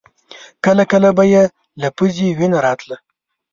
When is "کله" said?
0.65-0.83, 0.91-1.09